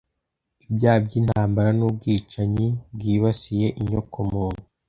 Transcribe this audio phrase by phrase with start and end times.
[0.65, 4.61] ibyaha by'intambara n'ubwicanyi bwibasiye inyoko muntu